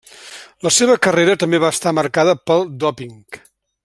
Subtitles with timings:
[0.67, 3.17] La seva carrera també va estar marcada pel dòping.